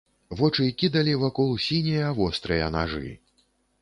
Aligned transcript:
Вочы 0.37 0.63
кідалі 0.83 1.13
вакол 1.23 1.51
сінія 1.67 2.07
вострыя 2.21 2.71
нажы. 2.77 3.15